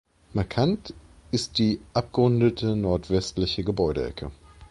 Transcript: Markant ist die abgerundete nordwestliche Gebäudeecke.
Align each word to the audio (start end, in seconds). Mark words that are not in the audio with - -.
Markant 0.33 0.95
ist 1.29 1.59
die 1.59 1.79
abgerundete 1.93 2.75
nordwestliche 2.75 3.63
Gebäudeecke. 3.63 4.31